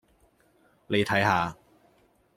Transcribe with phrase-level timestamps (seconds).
[0.87, 1.55] 你睇吓